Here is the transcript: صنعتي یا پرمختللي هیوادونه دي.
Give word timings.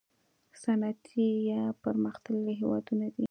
صنعتي 0.63 1.27
یا 1.51 1.61
پرمختللي 1.83 2.51
هیوادونه 2.61 3.05
دي. 3.13 3.19